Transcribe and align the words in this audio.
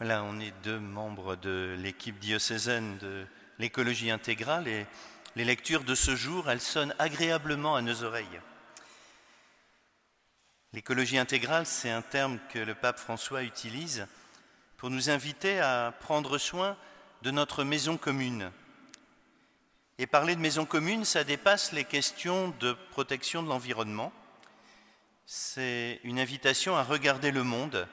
Voilà, 0.00 0.22
on 0.24 0.40
est 0.40 0.54
deux 0.62 0.78
membres 0.78 1.36
de 1.36 1.76
l'équipe 1.78 2.18
diocésaine 2.18 2.96
de 3.00 3.26
l'écologie 3.58 4.10
intégrale 4.10 4.66
et 4.66 4.86
les 5.36 5.44
lectures 5.44 5.84
de 5.84 5.94
ce 5.94 6.16
jour, 6.16 6.48
elles 6.48 6.62
sonnent 6.62 6.94
agréablement 6.98 7.76
à 7.76 7.82
nos 7.82 8.02
oreilles. 8.02 8.40
L'écologie 10.72 11.18
intégrale, 11.18 11.66
c'est 11.66 11.90
un 11.90 12.00
terme 12.00 12.38
que 12.48 12.58
le 12.58 12.74
pape 12.74 12.98
François 12.98 13.42
utilise 13.42 14.06
pour 14.78 14.88
nous 14.88 15.10
inviter 15.10 15.60
à 15.60 15.92
prendre 16.00 16.38
soin 16.38 16.78
de 17.20 17.30
notre 17.30 17.62
maison 17.62 17.98
commune. 17.98 18.50
Et 19.98 20.06
parler 20.06 20.34
de 20.34 20.40
maison 20.40 20.64
commune, 20.64 21.04
ça 21.04 21.24
dépasse 21.24 21.72
les 21.72 21.84
questions 21.84 22.54
de 22.58 22.72
protection 22.92 23.42
de 23.42 23.48
l'environnement. 23.50 24.14
C'est 25.26 26.00
une 26.04 26.18
invitation 26.18 26.74
à 26.74 26.84
regarder 26.84 27.32
le 27.32 27.42
monde, 27.42 27.86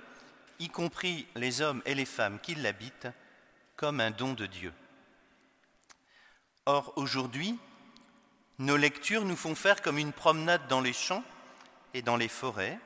y 0.60 0.70
compris 0.70 1.28
les 1.36 1.62
hommes 1.62 1.82
et 1.86 1.96
les 1.96 2.06
femmes 2.06 2.40
qui 2.40 2.56
l'habitent, 2.56 3.08
comme 3.76 4.00
un 4.02 4.12
don 4.12 4.34
de 4.34 4.46
Dieu. 4.46 4.74
Or, 6.66 6.94
aujourd'hui, 6.96 7.58
nos 8.60 8.78
lectures 8.78 9.24
nous 9.24 9.36
font 9.36 9.56
faire 9.56 9.82
comme 9.82 9.98
une 9.98 10.14
promenade 10.14 10.68
dans 10.68 10.82
les 10.82 10.94
champs 10.94 11.24
et 11.94 12.02
dans 12.02 12.18
les 12.18 12.28
forêts, 12.28 12.80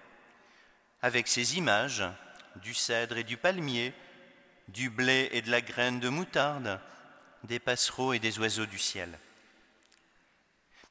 avec 1.02 1.28
ces 1.28 1.58
images 1.58 2.04
du 2.58 2.74
cèdre 2.74 3.18
et 3.18 3.24
du 3.24 3.38
palmier, 3.38 3.94
du 4.68 4.90
blé 4.90 5.30
et 5.32 5.42
de 5.42 5.50
la 5.50 5.62
graine 5.62 6.00
de 6.00 6.10
moutarde, 6.10 6.80
des 7.44 7.60
passereaux 7.60 8.14
et 8.14 8.20
des 8.20 8.38
oiseaux 8.40 8.66
du 8.66 8.78
ciel. 8.78 9.18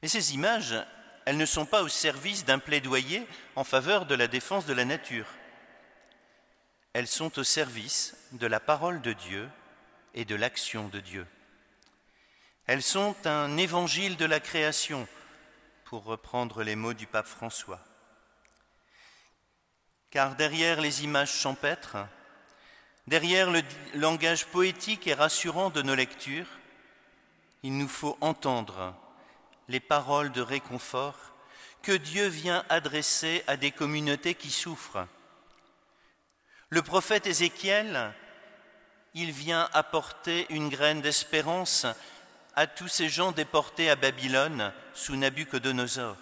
Mais 0.01 0.07
ces 0.07 0.33
images, 0.33 0.75
elles 1.25 1.37
ne 1.37 1.45
sont 1.45 1.65
pas 1.65 1.83
au 1.83 1.87
service 1.87 2.45
d'un 2.45 2.59
plaidoyer 2.59 3.25
en 3.55 3.63
faveur 3.63 4.05
de 4.05 4.15
la 4.15 4.27
défense 4.27 4.65
de 4.65 4.73
la 4.73 4.85
nature. 4.85 5.27
Elles 6.93 7.07
sont 7.07 7.39
au 7.39 7.43
service 7.43 8.15
de 8.33 8.47
la 8.47 8.59
parole 8.59 9.01
de 9.01 9.13
Dieu 9.13 9.49
et 10.13 10.25
de 10.25 10.35
l'action 10.35 10.89
de 10.89 10.99
Dieu. 10.99 11.25
Elles 12.67 12.83
sont 12.83 13.15
un 13.25 13.57
évangile 13.57 14.17
de 14.17 14.25
la 14.25 14.39
création, 14.39 15.07
pour 15.85 16.05
reprendre 16.05 16.63
les 16.63 16.77
mots 16.77 16.93
du 16.93 17.05
pape 17.05 17.27
François. 17.27 17.81
Car 20.09 20.35
derrière 20.35 20.79
les 20.79 21.03
images 21.03 21.33
champêtres, 21.33 21.97
derrière 23.07 23.51
le 23.51 23.61
langage 23.95 24.45
poétique 24.45 25.07
et 25.07 25.13
rassurant 25.13 25.69
de 25.69 25.81
nos 25.81 25.95
lectures, 25.95 26.47
il 27.63 27.77
nous 27.77 27.89
faut 27.89 28.17
entendre 28.21 28.95
les 29.67 29.81
paroles 29.81 30.31
de 30.31 30.41
réconfort 30.41 31.17
que 31.81 31.91
Dieu 31.91 32.27
vient 32.27 32.63
adresser 32.69 33.43
à 33.47 33.57
des 33.57 33.71
communautés 33.71 34.35
qui 34.35 34.49
souffrent. 34.49 35.07
Le 36.73 36.81
prophète 36.81 37.27
Ézéchiel, 37.27 38.13
il 39.13 39.33
vient 39.33 39.69
apporter 39.73 40.45
une 40.49 40.69
graine 40.69 41.01
d'espérance 41.01 41.85
à 42.55 42.65
tous 42.65 42.87
ces 42.87 43.09
gens 43.09 43.33
déportés 43.33 43.89
à 43.89 43.97
Babylone 43.97 44.71
sous 44.93 45.17
Nabuchodonosor. 45.17 46.15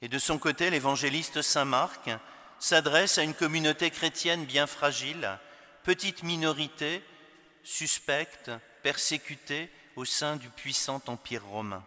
Et 0.00 0.06
de 0.06 0.18
son 0.20 0.38
côté, 0.38 0.70
l'évangéliste 0.70 1.42
Saint 1.42 1.64
Marc 1.64 2.08
s'adresse 2.60 3.18
à 3.18 3.24
une 3.24 3.34
communauté 3.34 3.90
chrétienne 3.90 4.44
bien 4.44 4.68
fragile, 4.68 5.28
petite 5.82 6.22
minorité, 6.22 7.02
suspecte, 7.64 8.52
persécutée 8.84 9.72
au 9.96 10.04
sein 10.04 10.36
du 10.36 10.48
puissant 10.50 11.02
empire 11.08 11.44
romain. 11.46 11.84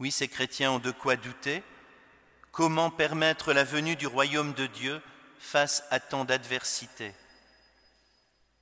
Oui, 0.00 0.10
ces 0.10 0.28
chrétiens 0.28 0.72
ont 0.72 0.78
de 0.78 0.90
quoi 0.90 1.16
douter. 1.16 1.62
Comment 2.52 2.90
permettre 2.90 3.52
la 3.52 3.64
venue 3.64 3.96
du 3.96 4.06
royaume 4.06 4.54
de 4.54 4.66
Dieu 4.66 5.00
face 5.38 5.84
à 5.90 6.00
tant 6.00 6.24
d'adversité 6.24 7.14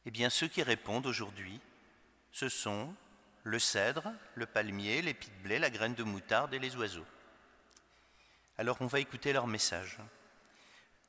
Eh 0.05 0.11
bien, 0.11 0.31
ceux 0.31 0.49
qui 0.49 0.63
répondent 0.63 1.07
aujourd'hui, 1.07 1.61
ce 2.33 2.49
sont 2.49 2.95
le 3.45 3.59
cèdre, 3.59 4.13
le 4.35 4.45
palmier, 4.45 5.03
l'épi 5.03 5.29
de 5.29 5.43
blé, 5.43 5.59
la 5.59 5.71
graine 5.71 5.95
de 5.95 6.03
moutarde 6.03 6.53
et 6.53 6.59
les 6.59 6.77
oiseaux. 6.77 7.07
Alors 8.59 8.79
on 8.81 8.87
va 8.87 9.01
écouter 9.01 9.33
leur 9.33 9.47
message. 9.47 9.99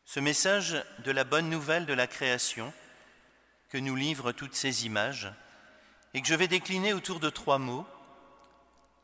Ce 0.05 0.19
message 0.19 0.81
de 0.99 1.11
la 1.11 1.23
bonne 1.23 1.49
nouvelle 1.49 1.85
de 1.85 1.93
la 1.93 2.07
création 2.07 2.71
que 3.69 3.77
nous 3.77 3.95
livrent 3.95 4.31
toutes 4.31 4.55
ces 4.55 4.85
images 4.85 5.29
et 6.13 6.21
que 6.21 6.27
je 6.27 6.35
vais 6.35 6.47
décliner 6.47 6.93
autour 6.93 7.19
de 7.19 7.29
trois 7.29 7.57
mots, 7.57 7.85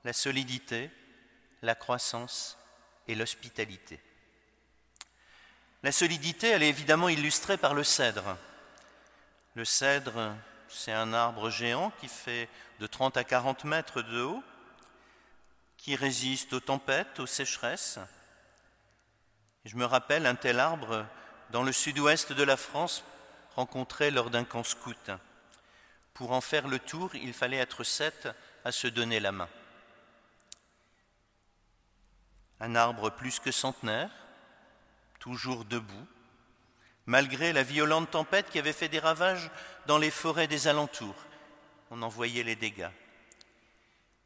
la 0.04 0.14
solidité, 0.14 0.90
la 1.62 1.76
croissance 1.76 2.58
et 3.08 3.16
l'hospitalité. 3.16 4.00
La 5.84 5.92
solidité, 5.92 6.50
elle 6.50 6.64
est 6.64 6.70
évidemment 6.70 7.10
illustrée 7.10 7.58
par 7.58 7.74
le 7.74 7.84
cèdre. 7.84 8.38
Le 9.56 9.66
cèdre, 9.66 10.34
c'est 10.70 10.94
un 10.94 11.14
arbre 11.14 11.50
géant 11.50 11.92
qui 12.00 12.08
fait 12.08 12.50
de 12.80 12.88
30 12.88 13.18
à 13.18 13.24
40 13.24 13.66
mètres 13.66 14.02
de 14.02 14.22
haut, 14.22 14.44
qui 15.78 15.96
résiste 15.96 16.54
aux 16.54 16.62
tempêtes, 16.62 17.20
aux 17.20 17.28
sécheresses. 17.28 18.00
je 19.66 19.76
me 19.76 19.86
rappelle 19.86 20.26
un 20.26 20.36
tel 20.36 20.60
arbre 20.60 21.06
dans 21.52 21.64
le 21.64 21.74
sud-ouest 21.74 22.32
de 22.32 22.44
la 22.44 22.58
France 22.58 23.04
rencontré 23.56 24.10
lors 24.10 24.30
d'un 24.30 24.46
camp 24.46 24.64
scout. 24.64 25.12
Pour 26.14 26.32
en 26.32 26.42
faire 26.42 26.68
le 26.68 26.80
tour, 26.80 27.14
il 27.16 27.34
fallait 27.34 27.58
être 27.58 27.84
sept 27.84 28.30
à 28.64 28.72
se 28.72 28.88
donner 28.88 29.20
la 29.20 29.32
main. 29.32 29.50
Un 32.60 32.76
arbre 32.76 33.10
plus 33.10 33.40
que 33.40 33.52
centenaire, 33.52 34.12
toujours 35.20 35.66
debout, 35.66 36.08
malgré 37.06 37.54
la 37.54 37.64
violente 37.64 38.12
tempête 38.12 38.50
qui 38.50 38.60
avait 38.60 38.74
fait 38.74 38.90
des 38.90 39.00
ravages 39.00 39.52
dans 39.88 39.98
les 39.98 40.12
forêts 40.12 40.48
des 40.48 40.68
alentours. 40.68 41.16
On 41.92 42.02
en 42.02 42.10
voyait 42.10 42.44
les 42.44 42.56
dégâts. 42.56 42.90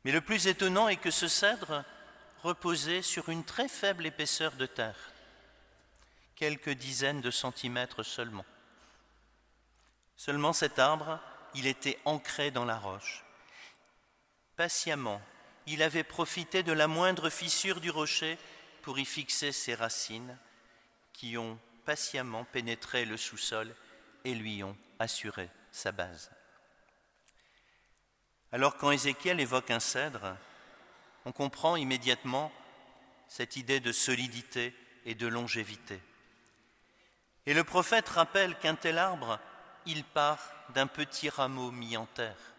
Mais 0.03 0.11
le 0.11 0.21
plus 0.21 0.47
étonnant 0.47 0.87
est 0.87 0.97
que 0.97 1.11
ce 1.11 1.27
cèdre 1.27 1.83
reposait 2.43 3.01
sur 3.01 3.29
une 3.29 3.43
très 3.43 3.67
faible 3.67 4.05
épaisseur 4.05 4.53
de 4.53 4.65
terre, 4.65 5.11
quelques 6.35 6.69
dizaines 6.69 7.21
de 7.21 7.31
centimètres 7.31 8.03
seulement. 8.03 8.45
Seulement 10.15 10.53
cet 10.53 10.79
arbre 10.79 11.19
il 11.55 11.67
était 11.67 11.99
ancré 12.05 12.51
dans 12.51 12.65
la 12.65 12.77
roche. 12.77 13.23
Patiemment, 14.55 15.21
il 15.67 15.83
avait 15.83 16.03
profité 16.03 16.63
de 16.63 16.71
la 16.71 16.87
moindre 16.87 17.29
fissure 17.29 17.81
du 17.81 17.89
rocher 17.89 18.37
pour 18.81 18.97
y 18.97 19.05
fixer 19.05 19.51
ses 19.51 19.75
racines 19.75 20.37
qui 21.11 21.37
ont 21.37 21.59
patiemment 21.85 22.45
pénétré 22.45 23.05
le 23.05 23.17
sous-sol 23.17 23.75
et 24.23 24.33
lui 24.33 24.63
ont 24.63 24.77
assuré 24.97 25.49
sa 25.71 25.91
base. 25.91 26.31
Alors 28.53 28.77
quand 28.77 28.91
Ézéchiel 28.91 29.41
évoque 29.41 29.71
un 29.71 29.81
cèdre, 29.81 30.37
on 31.25 31.33
comprend 31.33 31.75
immédiatement 31.75 32.51
cette 33.27 33.57
idée 33.57 33.81
de 33.81 33.91
solidité 33.91 34.73
et 35.05 35.15
de 35.15 35.27
longévité. 35.27 36.01
Et 37.45 37.53
le 37.53 37.65
prophète 37.65 38.07
rappelle 38.07 38.57
qu'un 38.57 38.75
tel 38.75 38.97
arbre 38.97 39.37
il 39.85 40.03
part 40.05 40.53
d'un 40.73 40.87
petit 40.87 41.29
rameau 41.29 41.71
mis 41.71 41.97
en 41.97 42.05
terre. 42.05 42.56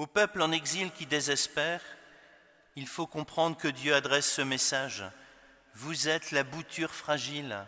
Au 0.00 0.06
peuple 0.06 0.40
en 0.40 0.50
exil 0.50 0.90
qui 0.92 1.04
désespère, 1.04 1.82
il 2.74 2.86
faut 2.86 3.06
comprendre 3.06 3.58
que 3.58 3.68
Dieu 3.68 3.94
adresse 3.94 4.32
ce 4.32 4.40
message. 4.40 5.04
Vous 5.74 6.08
êtes 6.08 6.30
la 6.30 6.42
bouture 6.42 6.94
fragile, 6.94 7.66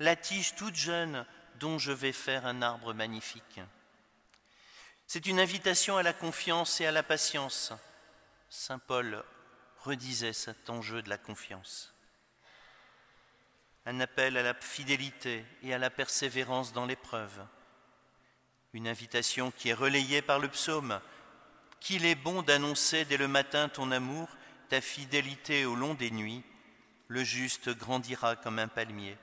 la 0.00 0.16
tige 0.16 0.56
toute 0.56 0.74
jeune 0.74 1.24
dont 1.60 1.78
je 1.78 1.92
vais 1.92 2.10
faire 2.10 2.44
un 2.44 2.60
arbre 2.60 2.92
magnifique. 2.92 3.60
C'est 5.06 5.26
une 5.26 5.38
invitation 5.38 5.96
à 5.96 6.02
la 6.02 6.12
confiance 6.12 6.80
et 6.80 6.86
à 6.86 6.90
la 6.90 7.04
patience. 7.04 7.72
Saint 8.50 8.80
Paul 8.80 9.22
redisait 9.84 10.32
cet 10.32 10.68
enjeu 10.70 11.02
de 11.02 11.08
la 11.08 11.18
confiance 11.18 11.94
un 13.86 14.00
appel 14.00 14.36
à 14.36 14.42
la 14.42 14.54
fidélité 14.54 15.44
et 15.62 15.72
à 15.72 15.78
la 15.78 15.90
persévérance 15.90 16.72
dans 16.72 16.86
l'épreuve, 16.86 17.46
une 18.72 18.88
invitation 18.88 19.52
qui 19.52 19.68
est 19.68 19.74
relayée 19.74 20.20
par 20.20 20.40
le 20.40 20.48
psaume, 20.48 21.00
qu'il 21.84 22.06
est 22.06 22.14
bon 22.14 22.40
d'annoncer 22.40 23.04
dès 23.04 23.18
le 23.18 23.28
matin 23.28 23.68
ton 23.68 23.92
amour, 23.92 24.26
ta 24.70 24.80
fidélité 24.80 25.66
au 25.66 25.74
long 25.74 25.92
des 25.92 26.10
nuits, 26.10 26.42
le 27.08 27.22
juste 27.22 27.68
grandira 27.68 28.36
comme 28.36 28.58
un 28.58 28.68
palmier, 28.68 29.18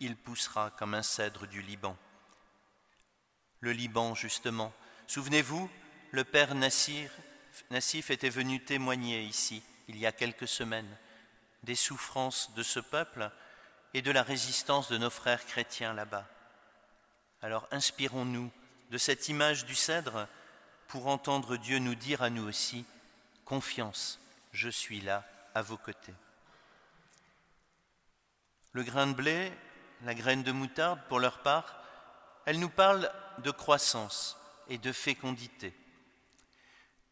il 0.00 0.16
poussera 0.16 0.70
comme 0.78 0.94
un 0.94 1.02
cèdre 1.02 1.46
du 1.46 1.60
Liban. 1.60 1.94
Le 3.60 3.72
Liban, 3.72 4.14
justement, 4.14 4.72
souvenez-vous, 5.06 5.70
le 6.10 6.24
père 6.24 6.54
Nassir, 6.54 7.10
Nassif 7.70 8.10
était 8.10 8.30
venu 8.30 8.64
témoigner 8.64 9.22
ici, 9.22 9.62
il 9.86 9.98
y 9.98 10.06
a 10.06 10.12
quelques 10.12 10.48
semaines, 10.48 10.96
des 11.64 11.74
souffrances 11.74 12.54
de 12.54 12.62
ce 12.62 12.80
peuple, 12.80 13.30
et 13.92 14.00
de 14.00 14.10
la 14.10 14.22
résistance 14.22 14.88
de 14.88 14.96
nos 14.96 15.10
frères 15.10 15.44
chrétiens 15.44 15.92
là-bas. 15.92 16.26
Alors 17.42 17.68
inspirons-nous 17.72 18.50
de 18.90 18.98
cette 18.98 19.28
image 19.28 19.66
du 19.66 19.74
cèdre 19.74 20.26
pour 20.88 21.06
entendre 21.06 21.56
Dieu 21.56 21.78
nous 21.78 21.94
dire 21.94 22.22
à 22.22 22.30
nous 22.30 22.46
aussi, 22.46 22.84
confiance, 23.44 24.18
je 24.52 24.68
suis 24.68 25.00
là 25.00 25.24
à 25.54 25.62
vos 25.62 25.76
côtés. 25.76 26.14
Le 28.72 28.82
grain 28.82 29.06
de 29.06 29.14
blé, 29.14 29.52
la 30.04 30.14
graine 30.14 30.42
de 30.42 30.52
moutarde, 30.52 31.00
pour 31.08 31.20
leur 31.20 31.42
part, 31.42 31.82
elle 32.44 32.60
nous 32.60 32.68
parle 32.68 33.10
de 33.38 33.50
croissance 33.50 34.36
et 34.68 34.78
de 34.78 34.92
fécondité. 34.92 35.74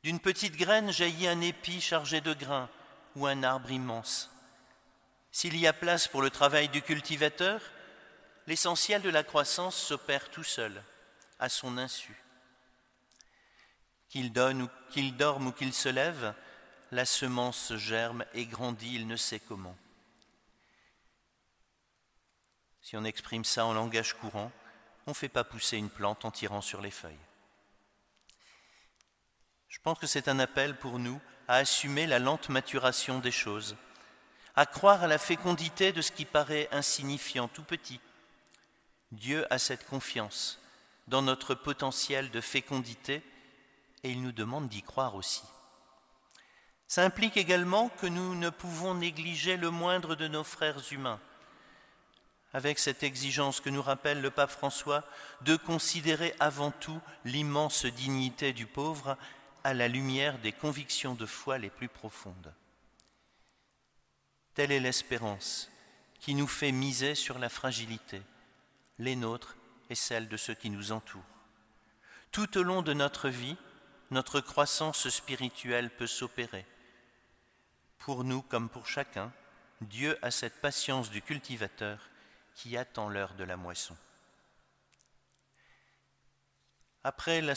D'une 0.02 0.20
petite 0.20 0.56
graine 0.56 0.92
jaillit 0.92 1.28
un 1.28 1.40
épi 1.40 1.80
chargé 1.80 2.20
de 2.20 2.34
grains 2.34 2.68
ou 3.16 3.26
un 3.26 3.42
arbre 3.42 3.70
immense. 3.70 4.30
S'il 5.32 5.56
y 5.56 5.66
a 5.66 5.72
place 5.72 6.06
pour 6.06 6.22
le 6.22 6.30
travail 6.30 6.68
du 6.68 6.82
cultivateur, 6.82 7.60
l'essentiel 8.46 9.02
de 9.02 9.08
la 9.08 9.24
croissance 9.24 9.76
s'opère 9.76 10.30
tout 10.30 10.44
seul, 10.44 10.82
à 11.38 11.48
son 11.48 11.78
insu. 11.78 12.23
Qu'il 14.14 14.32
donne 14.32 14.62
ou 14.62 14.68
qu'il 14.90 15.16
dorme 15.16 15.48
ou 15.48 15.50
qu'il 15.50 15.74
se 15.74 15.88
lève, 15.88 16.34
la 16.92 17.04
semence 17.04 17.74
germe 17.74 18.24
et 18.32 18.46
grandit, 18.46 18.94
il 18.94 19.08
ne 19.08 19.16
sait 19.16 19.40
comment. 19.40 19.76
Si 22.80 22.96
on 22.96 23.02
exprime 23.02 23.44
ça 23.44 23.66
en 23.66 23.72
langage 23.72 24.14
courant, 24.14 24.52
on 25.08 25.10
ne 25.10 25.16
fait 25.16 25.28
pas 25.28 25.42
pousser 25.42 25.78
une 25.78 25.90
plante 25.90 26.24
en 26.24 26.30
tirant 26.30 26.60
sur 26.60 26.80
les 26.80 26.92
feuilles. 26.92 27.18
Je 29.68 29.80
pense 29.80 29.98
que 29.98 30.06
c'est 30.06 30.28
un 30.28 30.38
appel 30.38 30.76
pour 30.76 31.00
nous 31.00 31.20
à 31.48 31.56
assumer 31.56 32.06
la 32.06 32.20
lente 32.20 32.50
maturation 32.50 33.18
des 33.18 33.32
choses, 33.32 33.74
à 34.54 34.64
croire 34.64 35.02
à 35.02 35.08
la 35.08 35.18
fécondité 35.18 35.90
de 35.90 36.02
ce 36.02 36.12
qui 36.12 36.24
paraît 36.24 36.68
insignifiant, 36.70 37.48
tout 37.48 37.64
petit. 37.64 37.98
Dieu 39.10 39.44
a 39.52 39.58
cette 39.58 39.88
confiance 39.88 40.60
dans 41.08 41.22
notre 41.22 41.56
potentiel 41.56 42.30
de 42.30 42.40
fécondité 42.40 43.24
et 44.04 44.10
il 44.10 44.22
nous 44.22 44.32
demande 44.32 44.68
d'y 44.68 44.82
croire 44.82 45.16
aussi. 45.16 45.42
Ça 46.86 47.04
implique 47.04 47.36
également 47.36 47.88
que 47.88 48.06
nous 48.06 48.36
ne 48.36 48.50
pouvons 48.50 48.94
négliger 48.94 49.56
le 49.56 49.70
moindre 49.70 50.14
de 50.14 50.28
nos 50.28 50.44
frères 50.44 50.92
humains, 50.92 51.18
avec 52.52 52.78
cette 52.78 53.02
exigence 53.02 53.60
que 53.60 53.70
nous 53.70 53.82
rappelle 53.82 54.20
le 54.20 54.30
pape 54.30 54.50
François 54.50 55.02
de 55.40 55.56
considérer 55.56 56.34
avant 56.38 56.70
tout 56.70 57.00
l'immense 57.24 57.86
dignité 57.86 58.52
du 58.52 58.66
pauvre 58.66 59.16
à 59.64 59.74
la 59.74 59.88
lumière 59.88 60.38
des 60.38 60.52
convictions 60.52 61.14
de 61.14 61.26
foi 61.26 61.58
les 61.58 61.70
plus 61.70 61.88
profondes. 61.88 62.54
Telle 64.54 64.70
est 64.70 64.80
l'espérance 64.80 65.70
qui 66.20 66.34
nous 66.34 66.46
fait 66.46 66.70
miser 66.70 67.14
sur 67.14 67.38
la 67.38 67.48
fragilité, 67.48 68.22
les 68.98 69.16
nôtres 69.16 69.56
et 69.90 69.94
celles 69.94 70.28
de 70.28 70.36
ceux 70.36 70.54
qui 70.54 70.70
nous 70.70 70.92
entourent. 70.92 71.22
Tout 72.30 72.56
au 72.58 72.62
long 72.62 72.82
de 72.82 72.92
notre 72.92 73.28
vie, 73.28 73.56
notre 74.14 74.40
croissance 74.40 75.08
spirituelle 75.08 75.90
peut 75.90 76.06
s'opérer. 76.06 76.64
Pour 77.98 78.24
nous 78.24 78.42
comme 78.42 78.68
pour 78.70 78.86
chacun, 78.86 79.32
Dieu 79.80 80.18
a 80.22 80.30
cette 80.30 80.60
patience 80.60 81.10
du 81.10 81.20
cultivateur 81.20 81.98
qui 82.54 82.76
attend 82.76 83.08
l'heure 83.08 83.34
de 83.34 83.44
la 83.44 83.56
moisson. 83.56 83.96
Après 87.02 87.42
la, 87.42 87.54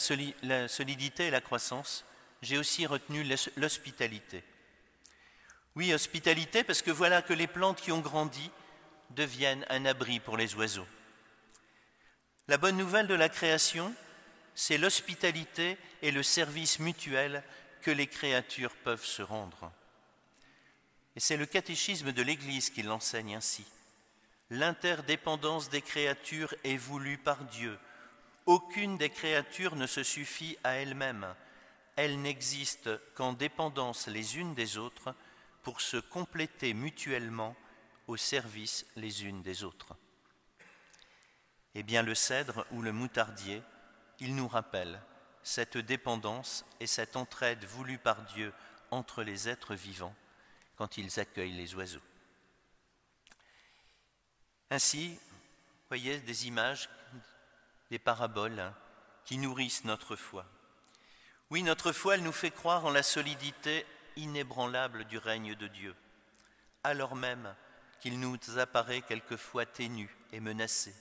solidité 0.67 1.27
et 1.27 1.31
la 1.31 1.41
croissance, 1.41 2.03
j'ai 2.41 2.57
aussi 2.57 2.85
retenu 2.85 3.23
l'hospitalité. 3.55 4.43
Oui, 5.75 5.93
hospitalité, 5.93 6.63
parce 6.63 6.81
que 6.81 6.91
voilà 6.91 7.21
que 7.21 7.33
les 7.33 7.47
plantes 7.47 7.79
qui 7.79 7.91
ont 7.91 8.01
grandi 8.01 8.51
deviennent 9.11 9.65
un 9.69 9.85
abri 9.85 10.19
pour 10.19 10.35
les 10.35 10.55
oiseaux. 10.55 10.87
La 12.47 12.57
bonne 12.57 12.77
nouvelle 12.77 13.07
de 13.07 13.13
la 13.13 13.29
création, 13.29 13.93
c'est 14.59 14.79
l'hospitalité 14.79 15.77
et 16.01 16.09
le 16.09 16.23
service 16.23 16.79
mutuel 16.79 17.43
que 17.83 17.91
les 17.91 18.07
créatures 18.07 18.75
peuvent 18.77 19.05
se 19.05 19.21
rendre. 19.21 19.71
Et 21.15 21.19
c'est 21.19 21.37
le 21.37 21.45
catéchisme 21.45 22.11
de 22.11 22.23
l'Église 22.23 22.71
qui 22.71 22.81
l'enseigne 22.81 23.35
ainsi. 23.35 23.65
L'interdépendance 24.49 25.69
des 25.69 25.83
créatures 25.83 26.55
est 26.63 26.75
voulue 26.75 27.19
par 27.19 27.43
Dieu. 27.45 27.77
Aucune 28.47 28.97
des 28.97 29.11
créatures 29.11 29.75
ne 29.75 29.85
se 29.85 30.01
suffit 30.01 30.57
à 30.63 30.71
elle-même. 30.71 31.27
Elles 31.95 32.19
n'existent 32.19 32.97
qu'en 33.13 33.33
dépendance 33.33 34.07
les 34.07 34.39
unes 34.39 34.55
des 34.55 34.79
autres 34.79 35.13
pour 35.61 35.81
se 35.81 35.97
compléter 35.97 36.73
mutuellement 36.73 37.55
au 38.07 38.17
service 38.17 38.87
les 38.95 39.23
unes 39.23 39.43
des 39.43 39.63
autres. 39.63 39.93
Eh 41.75 41.83
bien, 41.83 42.01
le 42.01 42.15
cèdre 42.15 42.65
ou 42.71 42.81
le 42.81 42.91
moutardier, 42.91 43.61
il 44.19 44.35
nous 44.35 44.47
rappelle 44.47 45.01
cette 45.43 45.77
dépendance 45.77 46.65
et 46.79 46.87
cette 46.87 47.15
entraide 47.15 47.63
voulue 47.63 47.97
par 47.97 48.21
Dieu 48.23 48.53
entre 48.91 49.23
les 49.23 49.47
êtres 49.49 49.75
vivants 49.75 50.15
quand 50.75 50.97
ils 50.97 51.19
accueillent 51.19 51.53
les 51.53 51.75
oiseaux. 51.75 52.01
Ainsi, 54.69 55.17
voyez 55.87 56.19
des 56.19 56.47
images, 56.47 56.89
des 57.89 57.99
paraboles 57.99 58.59
hein, 58.59 58.75
qui 59.23 59.37
nourrissent 59.37 59.85
notre 59.85 60.15
foi. 60.15 60.45
Oui, 61.49 61.63
notre 61.63 61.93
foi, 61.93 62.15
elle 62.15 62.23
nous 62.23 62.33
fait 62.33 62.51
croire 62.51 62.85
en 62.85 62.89
la 62.89 63.03
solidité 63.03 63.85
inébranlable 64.17 65.05
du 65.05 65.17
règne 65.17 65.55
de 65.55 65.67
Dieu, 65.67 65.95
alors 66.83 67.15
même 67.15 67.55
qu'il 68.01 68.19
nous 68.19 68.37
apparaît 68.57 69.01
quelquefois 69.01 69.65
ténu 69.65 70.13
et 70.33 70.39
menacé. 70.39 70.93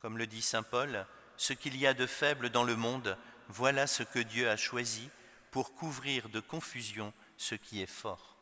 Comme 0.00 0.16
le 0.18 0.26
dit 0.26 0.42
Saint 0.42 0.62
Paul, 0.62 1.06
ce 1.36 1.52
qu'il 1.52 1.76
y 1.76 1.86
a 1.86 1.94
de 1.94 2.06
faible 2.06 2.50
dans 2.50 2.64
le 2.64 2.76
monde, 2.76 3.16
voilà 3.48 3.86
ce 3.86 4.02
que 4.02 4.18
Dieu 4.18 4.48
a 4.48 4.56
choisi 4.56 5.10
pour 5.50 5.74
couvrir 5.74 6.28
de 6.28 6.40
confusion 6.40 7.12
ce 7.36 7.54
qui 7.54 7.82
est 7.82 7.86
fort. 7.86 8.36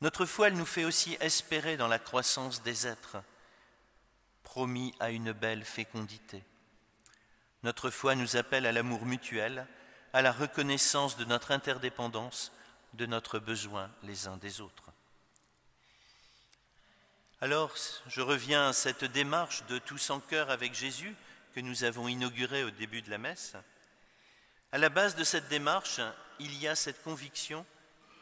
Notre 0.00 0.26
foi, 0.26 0.48
elle 0.48 0.56
nous 0.56 0.66
fait 0.66 0.84
aussi 0.84 1.16
espérer 1.20 1.76
dans 1.76 1.88
la 1.88 1.98
croissance 1.98 2.62
des 2.62 2.86
êtres, 2.86 3.16
promis 4.42 4.94
à 5.00 5.10
une 5.10 5.32
belle 5.32 5.64
fécondité. 5.64 6.42
Notre 7.62 7.90
foi 7.90 8.14
nous 8.14 8.36
appelle 8.36 8.66
à 8.66 8.72
l'amour 8.72 9.06
mutuel, 9.06 9.66
à 10.12 10.22
la 10.22 10.32
reconnaissance 10.32 11.16
de 11.16 11.24
notre 11.24 11.50
interdépendance, 11.50 12.52
de 12.94 13.06
notre 13.06 13.38
besoin 13.38 13.90
les 14.02 14.28
uns 14.28 14.36
des 14.36 14.60
autres. 14.60 14.90
Alors, 17.40 17.74
je 18.06 18.22
reviens 18.22 18.68
à 18.68 18.72
cette 18.72 19.04
démarche 19.04 19.64
de 19.66 19.78
tous 19.78 20.10
en 20.10 20.20
cœur 20.20 20.50
avec 20.50 20.74
Jésus 20.74 21.14
que 21.56 21.60
nous 21.62 21.84
avons 21.84 22.06
inaugurée 22.06 22.64
au 22.64 22.70
début 22.70 23.00
de 23.00 23.08
la 23.08 23.16
messe. 23.16 23.54
À 24.72 24.76
la 24.76 24.90
base 24.90 25.16
de 25.16 25.24
cette 25.24 25.48
démarche, 25.48 26.02
il 26.38 26.54
y 26.60 26.68
a 26.68 26.76
cette 26.76 27.02
conviction 27.02 27.64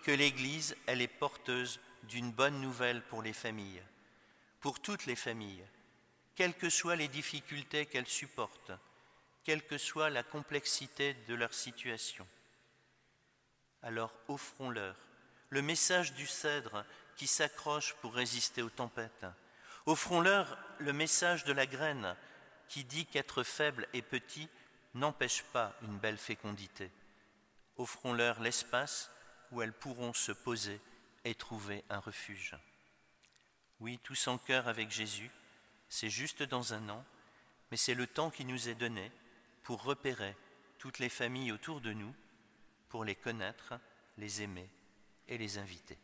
que 0.04 0.12
l'Église, 0.12 0.76
elle 0.86 1.02
est 1.02 1.08
porteuse 1.08 1.80
d'une 2.04 2.30
bonne 2.30 2.60
nouvelle 2.60 3.02
pour 3.02 3.22
les 3.22 3.32
familles, 3.32 3.82
pour 4.60 4.78
toutes 4.78 5.06
les 5.06 5.16
familles, 5.16 5.66
quelles 6.36 6.54
que 6.54 6.70
soient 6.70 6.94
les 6.94 7.08
difficultés 7.08 7.86
qu'elles 7.86 8.06
supportent, 8.06 8.70
quelle 9.42 9.66
que 9.66 9.78
soit 9.78 10.10
la 10.10 10.22
complexité 10.22 11.14
de 11.26 11.34
leur 11.34 11.54
situation. 11.54 12.28
Alors 13.82 14.12
offrons-leur 14.28 14.94
le 15.48 15.60
message 15.60 16.12
du 16.12 16.28
cèdre 16.28 16.84
qui 17.16 17.26
s'accroche 17.26 17.94
pour 17.94 18.14
résister 18.14 18.62
aux 18.62 18.70
tempêtes. 18.70 19.26
Offrons-leur 19.86 20.56
le 20.78 20.92
message 20.92 21.42
de 21.42 21.52
la 21.52 21.66
graine 21.66 22.14
qui 22.68 22.84
dit 22.84 23.06
qu'être 23.06 23.42
faible 23.42 23.88
et 23.92 24.02
petit 24.02 24.48
n'empêche 24.94 25.42
pas 25.52 25.74
une 25.82 25.98
belle 25.98 26.18
fécondité. 26.18 26.90
Offrons-leur 27.76 28.40
l'espace 28.40 29.10
où 29.50 29.62
elles 29.62 29.72
pourront 29.72 30.12
se 30.12 30.32
poser 30.32 30.80
et 31.24 31.34
trouver 31.34 31.84
un 31.90 31.98
refuge. 31.98 32.56
Oui, 33.80 33.98
tous 34.02 34.28
en 34.28 34.38
cœur 34.38 34.68
avec 34.68 34.90
Jésus, 34.90 35.30
c'est 35.88 36.10
juste 36.10 36.42
dans 36.42 36.74
un 36.74 36.88
an, 36.88 37.04
mais 37.70 37.76
c'est 37.76 37.94
le 37.94 38.06
temps 38.06 38.30
qui 38.30 38.44
nous 38.44 38.68
est 38.68 38.74
donné 38.74 39.10
pour 39.62 39.82
repérer 39.82 40.36
toutes 40.78 40.98
les 40.98 41.08
familles 41.08 41.52
autour 41.52 41.80
de 41.80 41.92
nous, 41.92 42.14
pour 42.88 43.04
les 43.04 43.14
connaître, 43.14 43.74
les 44.18 44.42
aimer 44.42 44.68
et 45.28 45.38
les 45.38 45.58
inviter. 45.58 45.98